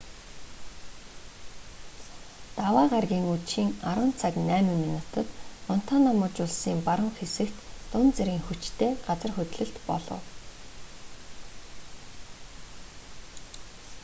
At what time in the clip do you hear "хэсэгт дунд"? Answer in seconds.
7.19-8.11